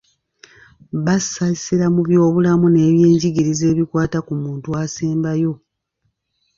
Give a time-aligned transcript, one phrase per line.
[1.05, 5.53] Bassa essira mu by’obulamu n’ebyenjigiriza ebikwata ku muntu asembayo.